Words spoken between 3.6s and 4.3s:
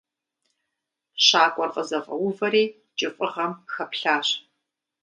хэплъащ.